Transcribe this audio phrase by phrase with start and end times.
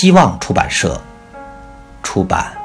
[0.00, 1.02] 希望出版社
[2.04, 2.56] 出版。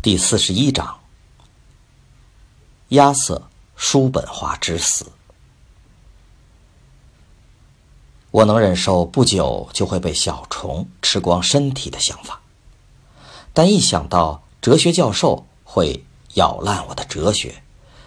[0.00, 1.00] 第四十一章：
[2.90, 3.38] 亚瑟·
[3.74, 5.10] 叔本华之死。
[8.30, 12.40] 我能忍受不久就会被小虫吃光身体的想法，
[13.52, 16.04] 但一想到哲学教授会
[16.34, 17.64] 咬烂我的哲学，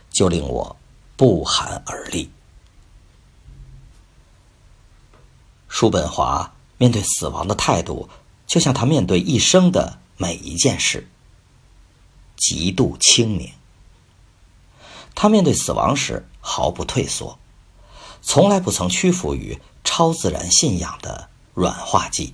[0.10, 0.78] 就令我。
[1.16, 2.32] 不寒而栗。
[5.70, 8.10] 叔本华面对死亡的态度，
[8.48, 11.08] 就像他面对一生的每一件事，
[12.36, 13.52] 极度清明。
[15.16, 17.38] 他面对死亡时毫不退缩，
[18.22, 22.34] 从来不曾屈服于超自然信仰的软化剂，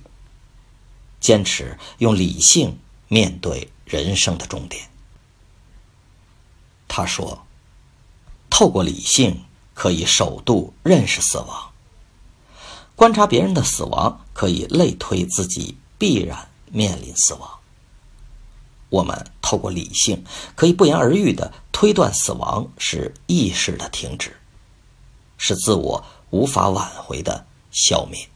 [1.20, 4.88] 坚持用理性面对人生的终点。
[6.88, 7.46] 他说。
[8.60, 11.72] 透过理性，可以首度认识死亡；
[12.94, 17.50] 观察别人的死亡，可以类推自己必然面临死亡。
[18.90, 20.22] 我们透过理性，
[20.54, 24.36] 可以不言而喻的推断死亡是意识的停止，
[25.38, 28.28] 是自我无法挽回的消灭。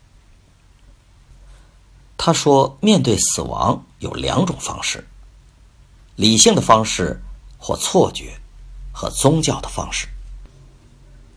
[2.17, 5.07] 他说：“面对死亡有两种方式：
[6.17, 7.21] 理性的方式，
[7.59, 8.41] 或错觉。”
[8.97, 10.07] 和宗教的方式，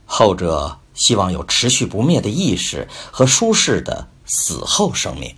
[0.07, 5.35] 后者希望有持续不灭的意识和舒适的死后生命。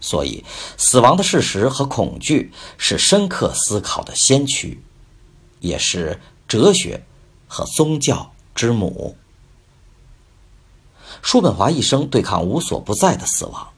[0.00, 0.44] 所以，
[0.76, 4.80] 死亡的事实和恐惧是深刻思考的先驱，
[5.58, 7.04] 也是哲学
[7.48, 9.16] 和宗教之母。
[11.22, 13.68] 叔本华一生对抗无所不在的死亡。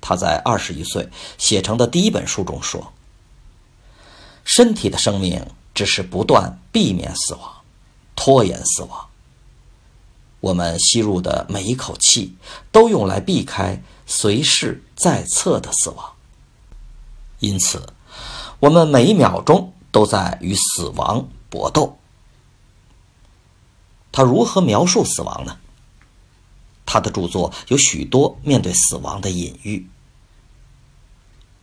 [0.00, 2.92] 他在二十余岁写成的第一本书中说
[4.44, 7.57] ：“身体的生命。”只是不断避免死亡，
[8.18, 9.06] 拖延死亡。
[10.40, 12.36] 我们吸入的每一口气，
[12.72, 16.14] 都用来避开随时在侧的死亡。
[17.38, 17.86] 因此，
[18.58, 21.96] 我们每一秒钟都在与死亡搏斗。
[24.10, 25.56] 他如何描述死亡呢？
[26.84, 29.88] 他的著作有许多面对死亡的隐喻。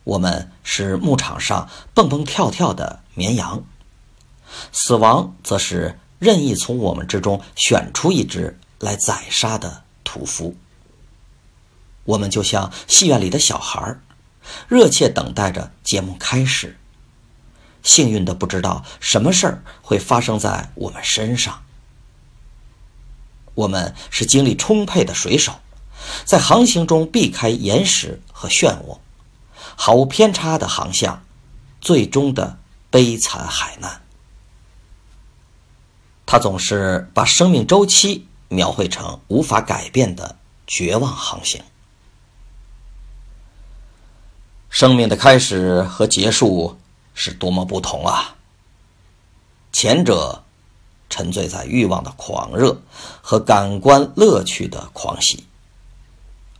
[0.04, 3.62] 我们是牧场上蹦蹦跳跳的绵羊。
[4.72, 10.56] 死亡则是任意从我们之中选出一只来宰杀的屠夫。
[12.04, 13.98] 我们就像戏院里的小孩
[14.68, 16.78] 热切等待着节目开始。
[17.82, 21.62] 幸运的不知道什么事儿会发生在我们身上。
[23.54, 25.60] 我们是精力充沛的水手，
[26.24, 28.98] 在航行中避开岩石和漩涡，
[29.76, 31.24] 毫无偏差的航向，
[31.80, 32.58] 最终的
[32.90, 34.02] 悲惨海难。
[36.26, 41.62] 他总是把生命周期描绘成无法改变的绝望航行。
[44.68, 46.76] 生命的开始和结束
[47.14, 48.34] 是多么不同啊！
[49.72, 50.42] 前者
[51.08, 52.76] 沉醉在欲望的狂热
[53.22, 55.46] 和感官乐趣的狂喜，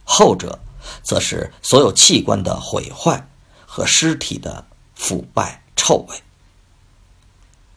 [0.04, 0.60] 后者
[1.02, 3.28] 则是所有器官的毁坏
[3.66, 6.22] 和尸体的腐败臭味。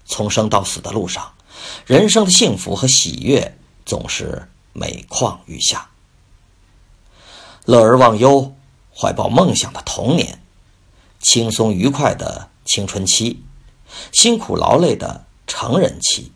[0.06, 1.34] 从生到死的路上。
[1.86, 5.90] 人生的幸福和喜悦总是每况愈下。
[7.66, 8.56] 乐而忘忧、
[8.96, 10.42] 怀抱梦想的童年，
[11.20, 13.44] 轻松愉快的青春期，
[14.12, 16.32] 辛苦劳累的成人期，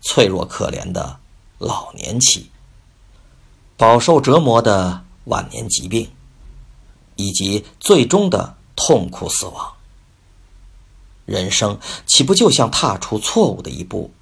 [0.00, 1.18] 脆弱可怜的
[1.58, 2.50] 老年期，
[3.76, 6.10] 饱受折磨的晚年疾病，
[7.16, 9.74] 以及最终的痛苦死亡。
[11.24, 14.12] 人生岂不就像踏出错误的一步？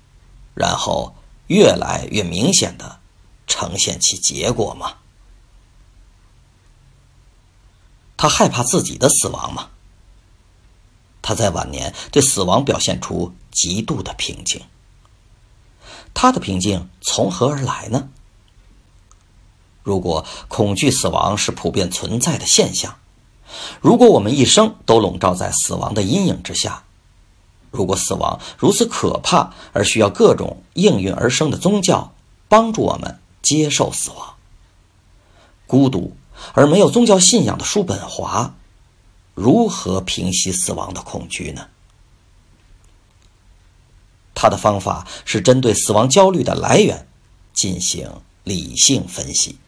[0.55, 1.15] 然后
[1.49, 3.01] 越来越明显的
[3.47, 4.95] 呈现其结果吗？
[8.17, 9.71] 他害怕自己的死亡吗？
[11.21, 14.63] 他在晚年对死亡表现出极度的平静。
[16.15, 18.09] 他的平静从何而来呢？
[19.83, 22.97] 如果恐惧死亡是普遍存在的现象，
[23.81, 26.84] 如果我们一生都笼罩在死亡的阴影之下，
[27.75, 32.15] 如果死亡如此可怕，而需要各种应运而生的宗教
[32.49, 34.35] 帮助我们接受死亡，
[35.67, 36.17] 孤独
[36.53, 38.55] 而没有宗教信仰的叔本华，
[39.35, 41.67] 如何平息死亡的恐惧呢？
[44.37, 47.09] 他的方法是针对死亡焦虑的来源
[47.53, 48.09] 进行
[48.45, 49.59] 理性分析。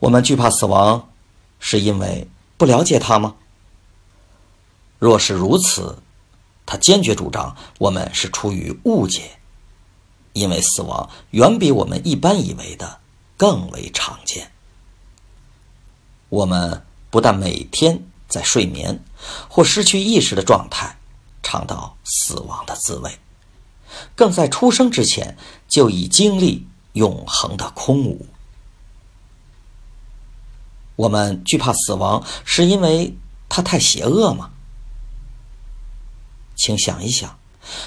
[0.00, 1.10] 我们惧怕死亡，
[1.60, 2.26] 是因为
[2.56, 3.36] 不了解它吗？
[4.98, 5.98] 若是如此，
[6.70, 9.40] 他坚决主张，我们是出于误解，
[10.34, 13.00] 因为死亡远比我们一般以为的
[13.36, 14.52] 更为常见。
[16.28, 19.02] 我们不但每天在睡眠
[19.48, 20.96] 或失去意识的状态
[21.42, 23.18] 尝到死亡的滋味，
[24.14, 28.26] 更在出生之前就已经历永恒的空无。
[30.94, 33.16] 我们惧怕死亡，是因为
[33.48, 34.52] 它太邪恶吗？
[36.60, 37.38] 请想一想，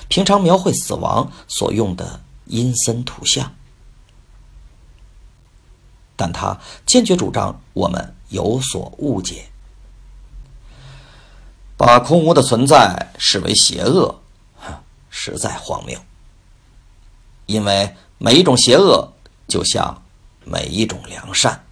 [0.08, 3.54] 平常描绘死亡所用的阴森图像。
[6.16, 9.46] 但他坚决主张我们有所误解，
[11.78, 14.20] 把空无的存在视为邪恶，
[15.12, 16.00] 实在荒谬。
[17.46, 19.14] 因为每一种邪恶，
[19.48, 20.04] 就像
[20.44, 21.64] 每一种良善，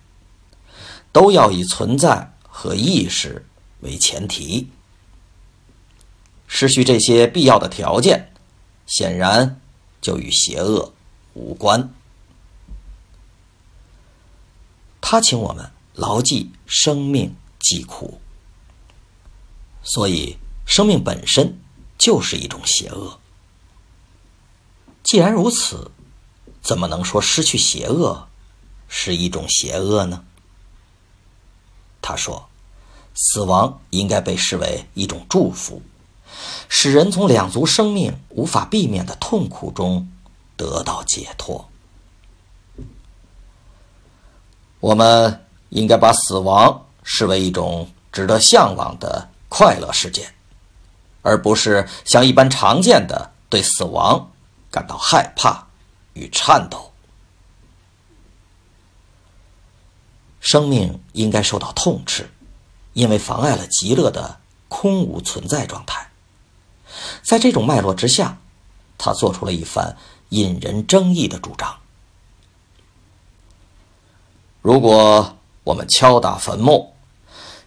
[1.11, 3.43] 都要以存在和意识
[3.79, 4.69] 为前提。
[6.53, 8.33] 失去这些必要的条件，
[8.85, 9.61] 显然
[10.01, 10.93] 就与邪恶
[11.33, 11.93] 无关。
[14.99, 18.19] 他请我们牢记生命疾苦，
[19.81, 21.57] 所以生命本身
[21.97, 23.17] 就是一种邪恶。
[25.03, 25.89] 既然如此，
[26.61, 28.27] 怎么能说失去邪恶
[28.89, 30.25] 是一种邪恶呢？
[32.01, 32.49] 他说，
[33.15, 35.81] 死亡应该被视为一种祝福。
[36.69, 40.09] 使人从两足生命无法避免的痛苦中
[40.55, 41.69] 得到解脱。
[44.79, 50.33] 我们应该把死亡视为一种值得向往的快乐事件，
[51.21, 54.31] 而不是像一般常见的对死亡
[54.71, 55.67] 感到害怕
[56.13, 56.91] 与颤抖。
[60.39, 62.29] 生命应该受到痛斥，
[62.93, 66.10] 因为妨碍了极乐的空无存在状态。
[67.21, 68.37] 在这种脉络之下，
[68.97, 69.97] 他做出了一番
[70.29, 71.77] 引人争议的主张。
[74.61, 76.93] 如果我们敲打坟墓，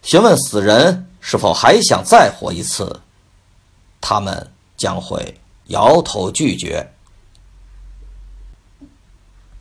[0.01, 3.01] 询问死人是否还想再活一次，
[3.99, 6.93] 他们将会摇头拒绝。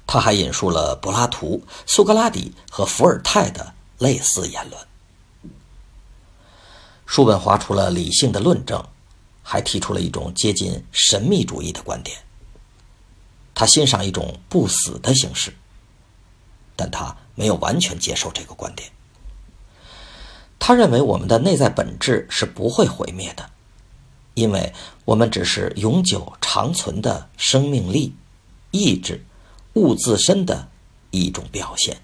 [0.06, 4.86] 他还引述了柏拉图、苏格拉底和伏尔泰的类似言论。
[7.06, 8.84] 叔本华除了理性的论证。
[9.44, 12.18] 还提出了一种接近神秘主义的观点。
[13.54, 15.54] 他欣赏一种不死的形式，
[16.74, 18.90] 但他没有完全接受这个观点。
[20.58, 23.48] 他认为我们的内在本质是不会毁灭的，
[24.32, 24.72] 因为
[25.04, 28.16] 我们只是永久长存的生命力、
[28.72, 29.24] 意志、
[29.74, 30.68] 物自身的
[31.10, 32.00] 一种表现。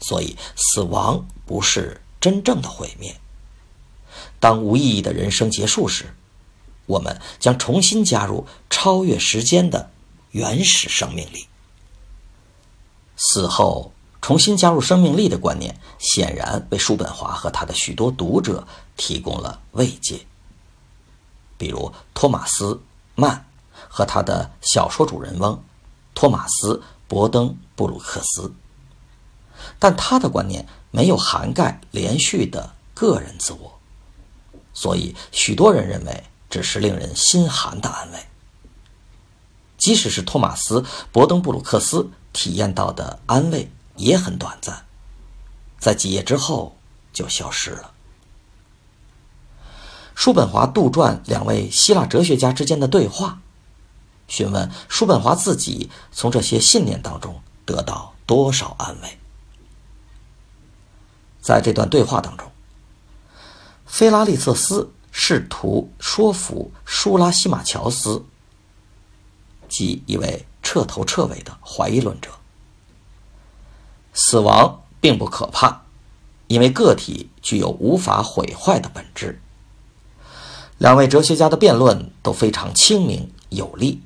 [0.00, 3.18] 所以，死亡不是真正的毁灭。
[4.40, 6.14] 当无意义的人生结束时，
[6.86, 9.90] 我们将重新加入超越时间的
[10.30, 11.46] 原始生命力。
[13.16, 18.66] 死后重新加入生命力的观念，显然为叔本华和他的许多读者
[18.96, 20.20] 提供了慰藉。
[21.56, 22.74] 比如托马斯·
[23.14, 23.46] 曼
[23.88, 25.62] 和他的小说主人翁
[26.14, 26.74] 托马斯·
[27.08, 28.52] 伯登布鲁克斯，
[29.78, 33.77] 但他的观念没有涵盖连续的个人自我，
[34.78, 36.24] 所以许多人认为。
[36.50, 38.18] 只是令人心寒的安慰。
[39.76, 40.80] 即使是托马斯·
[41.12, 44.86] 伯登布鲁克斯体验到的安慰也很短暂，
[45.78, 46.74] 在几页之后
[47.12, 47.92] 就消失了。
[50.14, 53.42] 叔本华杜撰两位希腊哲学家之间的对话，
[54.26, 59.18] 询问叔本华自己从这些信念当中得到多少安慰。
[61.42, 62.50] 在这段对话当中，
[63.98, 64.92] 菲拉利瑟斯。
[65.10, 68.24] 试图说服舒拉西马乔斯，
[69.68, 72.30] 即一位彻头彻尾的怀疑论者。
[74.14, 75.82] 死亡并不可怕，
[76.46, 79.40] 因为个体具有无法毁坏的本质。
[80.76, 84.00] 两位哲学家的辩论都非常清明有力，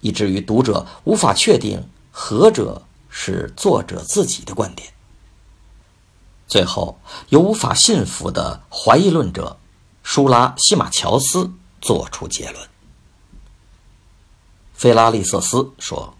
[0.00, 4.94] 以至于读者无法确定何者是作者自己的观点。
[6.52, 9.56] 最后，由无法信服的怀疑论者。
[10.02, 12.68] 舒拉西马乔斯做出结论。
[14.74, 16.12] 菲拉利瑟斯说：“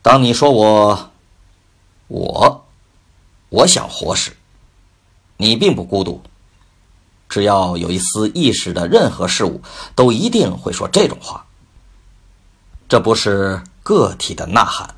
[0.00, 1.10] 当你说我，
[2.08, 2.64] 我，
[3.50, 4.34] 我想活时，
[5.36, 6.22] 你并不孤独。
[7.28, 9.60] 只要有一丝意识的任何事物，
[9.94, 11.44] 都一定会说这种话。
[12.88, 14.94] 这不是个体的呐喊，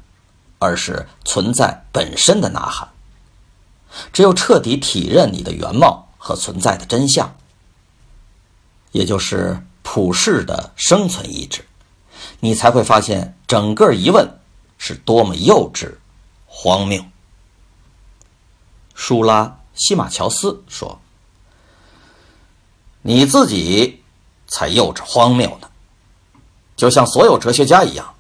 [0.61, 2.94] 而是存在本身的呐喊。
[4.13, 7.37] 只有彻底体认你的原貌和存在的真相，
[8.93, 11.65] 也就是普世的生存意志。”
[12.41, 14.39] 你才会发现，整个疑问
[14.79, 15.97] 是多么幼稚、
[16.47, 17.05] 荒谬。
[18.95, 21.01] 舒拉西马乔斯说
[23.03, 24.03] ：“你自己
[24.47, 25.69] 才幼稚荒谬呢，
[26.77, 28.15] 就像所有哲学家一样。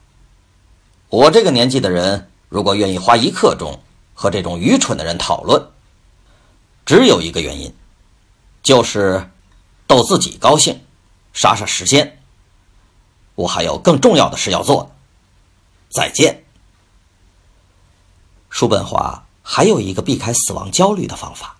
[1.08, 3.80] 我这个年纪的人，如果愿意花一刻钟
[4.14, 5.68] 和这种愚蠢的人讨论，
[6.86, 7.74] 只有一个原因，
[8.62, 9.30] 就是
[9.86, 10.80] 逗自己高兴，
[11.34, 12.20] 杀杀时间。”
[13.36, 14.92] 我还有更重要的事要做。
[15.90, 16.44] 再见。
[18.48, 21.56] 叔本华还有一个避开死亡焦虑的方法。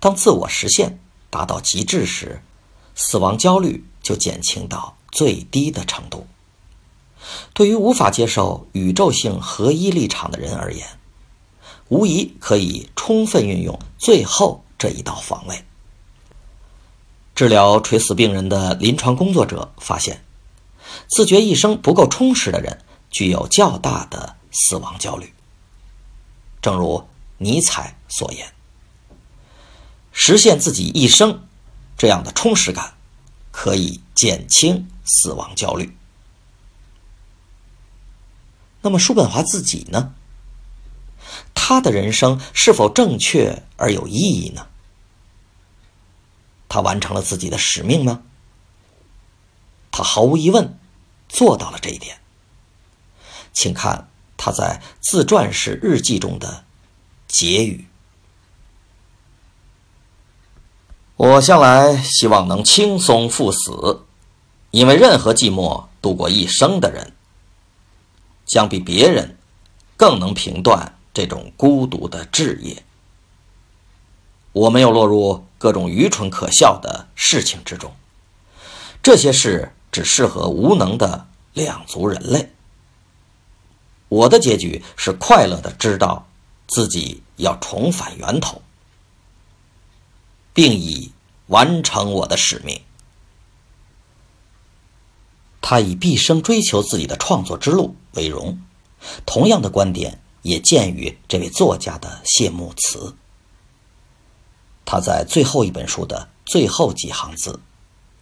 [0.00, 0.98] 当自我实现
[1.30, 2.42] 达到极致时，
[2.96, 6.26] 死亡焦虑就减轻到最低的程度。
[7.52, 10.97] 对于无法接受宇宙性合一立场的人而言，
[11.88, 15.64] 无疑可以充分运用最后这一道防卫。
[17.34, 20.24] 治疗垂死病人的临床工作者发现。
[21.06, 25.32] 自觉一生不够充实的人，具有较大的死亡焦虑。
[26.62, 28.52] 正如尼采所言
[30.12, 31.46] ：“实现自己一生
[31.96, 32.94] 这样的充实感，
[33.50, 35.94] 可以减轻死亡焦虑。”
[38.80, 40.14] 那么，叔本华自己呢？
[41.54, 44.66] 他的人生是否正确而有意义呢？
[46.68, 48.22] 他完成了自己的使命吗？
[49.90, 50.78] 他毫无疑问。
[51.30, 52.20] 做到了这一点，
[53.52, 54.08] 请看
[54.38, 56.64] 他在自传式日记中的
[57.26, 57.86] 结语
[61.16, 64.06] ：“我向来希望能轻松赴死，
[64.70, 67.12] 因为任何寂寞度过一生的人，
[68.46, 69.36] 将比别人
[69.98, 72.84] 更能评断这种孤独的志业。
[74.52, 77.92] 我没有落入各种愚蠢可笑的事情之中，
[79.02, 82.52] 这些事。”只适合无能的两族人类。
[84.10, 86.28] 我的结局是快乐的，知道
[86.66, 88.60] 自己要重返源头，
[90.52, 91.10] 并以
[91.46, 92.82] 完成我的使命。
[95.62, 98.60] 他以毕生追求自己的创作之路为荣。
[99.24, 103.14] 同样的观点也见于这位作家的谢幕词。
[104.84, 107.60] 他在最后一本书的最后几行字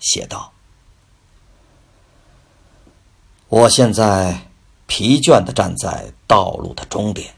[0.01, 0.53] 写道。
[3.49, 4.51] 我现在
[4.87, 7.35] 疲倦地站在道路的终点，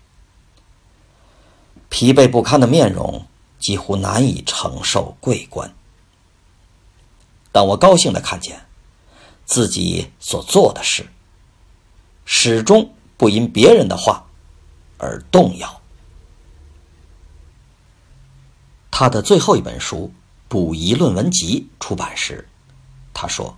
[1.90, 3.26] 疲惫不堪的面容
[3.58, 5.74] 几乎难以承受桂冠。
[7.52, 8.66] 但我高兴地看见
[9.44, 11.06] 自己所做的事，
[12.24, 14.27] 始终不因别人的话
[14.98, 15.80] 而动摇。
[18.90, 20.12] 他的最后一本书
[20.48, 22.48] 《补遗论文集》出版时，
[23.14, 23.56] 他说。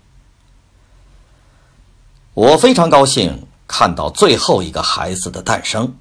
[2.35, 5.97] 我非常高兴看到最后一个孩子的诞生。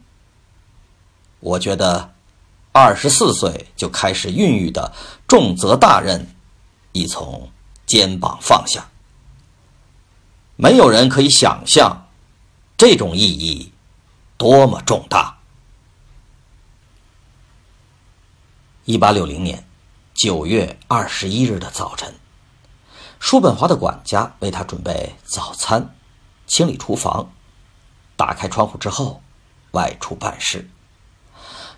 [1.39, 2.13] 我觉得，
[2.72, 4.93] 二十四岁就开始孕育的
[5.27, 6.36] 重责大任，
[6.91, 7.50] 已从
[7.86, 8.89] 肩膀放下。
[10.55, 12.08] 没有人可以想象，
[12.77, 13.72] 这种意义
[14.39, 15.38] 多么重大。
[18.86, 19.67] 一八六零年
[20.13, 22.15] 九月二十一日的早晨，
[23.19, 25.93] 叔本华的管家为他准备早餐。
[26.48, 27.34] 清理厨房，
[28.15, 29.22] 打开窗户之后，
[29.72, 30.69] 外出办事，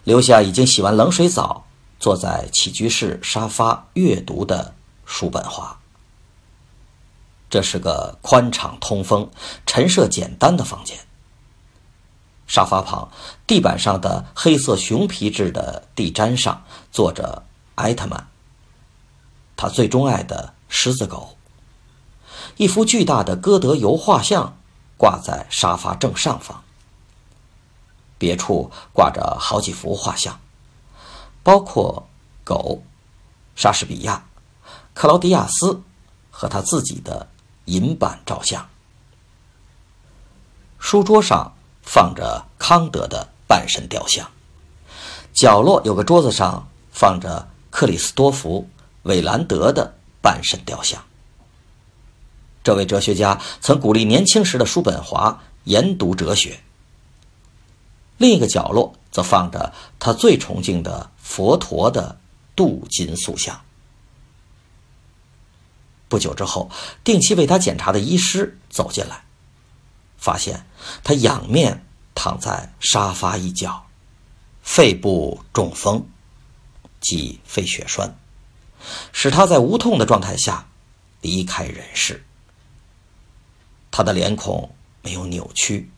[0.04, 1.66] 留下已经洗完冷水澡，
[2.00, 5.80] 坐在起居室沙发阅读的叔本华。
[7.50, 9.32] 这是个宽敞通风、
[9.66, 11.00] 陈设简单的房间。
[12.52, 13.10] 沙发旁，
[13.48, 18.28] 地板上的黑色熊皮质的地毡上坐着艾特曼，
[19.56, 21.38] 他最钟爱的狮子狗。
[22.58, 24.58] 一幅巨大的歌德油画像。
[24.98, 26.64] 挂在沙发正上方，
[28.20, 30.40] 别处挂着好几幅画像，
[31.42, 32.08] 包括
[32.44, 32.84] 狗、
[33.56, 34.26] 莎士比亚、
[34.94, 35.82] 克劳迪亚斯
[36.30, 37.28] 和他自己的
[37.66, 38.70] 银版照相。
[40.78, 44.30] 书桌上放着康德的半身雕像，
[45.34, 48.70] 角落有个桌子上放着克里斯多夫
[49.04, 51.04] 韦兰德的半身雕像。
[52.64, 56.60] 这位哲学家曾鼓励年轻时的叔本华研读哲学。
[58.18, 62.20] 另一个角落则放着他最崇敬的佛陀的
[62.56, 63.60] 镀金塑像。
[66.08, 66.70] 不久之后，
[67.04, 69.24] 定期为他检查的医师走进来，
[70.22, 70.66] 发现
[71.04, 71.86] 他仰面
[72.16, 73.88] 躺在沙发一角，
[74.64, 76.06] 肺部中风，
[77.02, 78.18] 即肺血栓，
[79.12, 80.70] 使他在无痛的状态下
[81.20, 82.24] 离开人世。
[83.92, 85.92] 他的脸孔没有扭曲，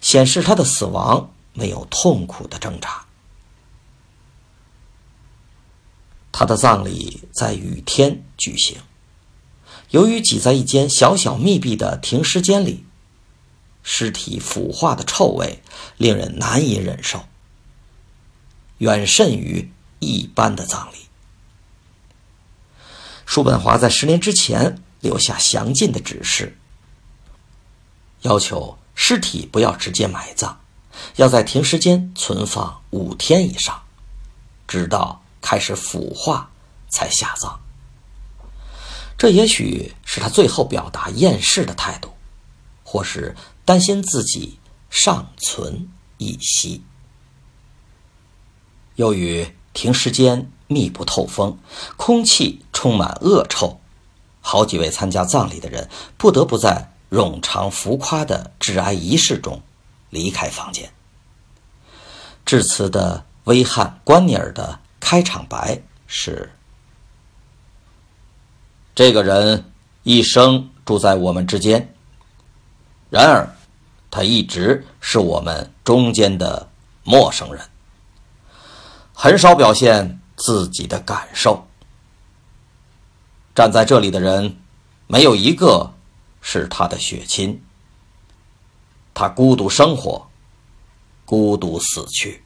[0.00, 1.32] 显示他的死亡。
[1.54, 3.04] 没有痛苦的挣扎。
[6.30, 8.78] 他的葬礼在雨天举行，
[9.90, 12.84] 由于挤在一间小小密闭的停尸间里，
[13.90, 15.62] 尸体腐化的臭味
[15.96, 17.24] 令人难以忍受，
[18.76, 20.98] 远甚于一般的葬礼。
[23.24, 26.58] 叔本华在十年之前留下详尽的指示，
[28.20, 30.60] 要求尸体不要直接埋葬。
[31.16, 33.84] 要在停尸间存放五天以上，
[34.66, 36.50] 直到开始腐化
[36.90, 37.58] 才下葬。
[39.16, 42.12] 这也许是他最后表达厌世的态度，
[42.84, 43.34] 或是
[43.68, 44.58] 担心自己
[44.88, 46.82] 尚存一息。
[48.94, 51.58] 由于停尸间密不透风，
[51.98, 53.78] 空气充满恶臭，
[54.40, 59.60] 好几位参加葬礼的人不得不在冗长浮夸的致哀仪式中。
[60.08, 60.90] 离开房间。
[62.46, 66.50] 致辞的威汉·关尼尔的开场白是
[68.96, 69.70] ：“这个人
[70.04, 71.94] 一生住在我们之间，
[73.10, 73.54] 然而
[74.18, 76.68] 他一直是我们中间的
[77.04, 77.62] 陌生人，
[79.14, 81.68] 很少表现自己的感受。
[83.54, 84.56] 站在这里的人，
[85.06, 85.92] 没有一个
[86.40, 87.62] 是他的血亲。”
[89.14, 90.28] 他孤独生活，
[91.24, 92.42] 孤独死去。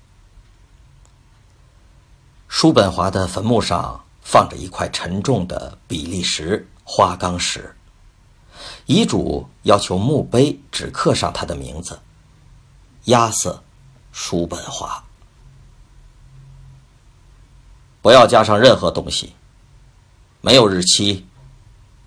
[2.49, 7.75] 叔本华的坟墓上放着一块沉重的比利时花岗石，
[8.87, 11.99] 遗嘱要求墓碑只刻上他的名字：
[13.05, 13.55] 亚瑟·
[14.13, 15.05] 叔本华。
[18.01, 19.33] 不要加上任何东西，
[20.41, 21.27] 没有日期，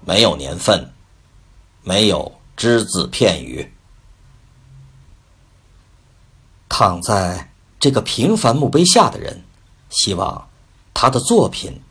[0.06, 0.94] 没有年份，
[1.84, 3.74] 没有只字片语。
[6.68, 9.44] 躺在这个平凡墓碑下的人，
[9.90, 10.50] 希望
[10.94, 11.82] 他的作品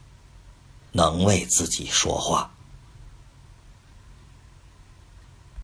[0.92, 2.54] 能为自己说话。